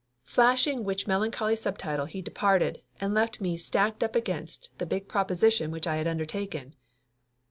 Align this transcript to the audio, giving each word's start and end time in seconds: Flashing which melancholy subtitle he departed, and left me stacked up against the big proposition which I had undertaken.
Flashing 0.23 0.83
which 0.83 1.05
melancholy 1.05 1.55
subtitle 1.55 2.07
he 2.07 2.23
departed, 2.23 2.81
and 2.99 3.13
left 3.13 3.39
me 3.39 3.55
stacked 3.55 4.01
up 4.01 4.15
against 4.15 4.71
the 4.79 4.87
big 4.87 5.07
proposition 5.07 5.69
which 5.69 5.85
I 5.85 5.97
had 5.97 6.07
undertaken. 6.07 6.73